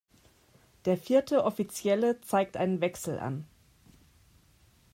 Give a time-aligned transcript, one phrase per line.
[0.85, 3.45] Der vierte Offizielle zeigt einen Wechsel an.